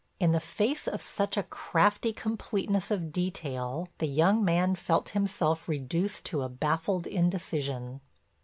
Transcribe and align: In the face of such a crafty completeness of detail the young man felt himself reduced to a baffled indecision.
In 0.19 0.31
the 0.31 0.39
face 0.39 0.87
of 0.87 0.99
such 0.99 1.37
a 1.37 1.43
crafty 1.43 2.11
completeness 2.11 2.89
of 2.89 3.11
detail 3.11 3.87
the 3.99 4.07
young 4.07 4.43
man 4.43 4.73
felt 4.73 5.09
himself 5.09 5.69
reduced 5.69 6.25
to 6.25 6.41
a 6.41 6.49
baffled 6.49 7.05
indecision. 7.05 8.01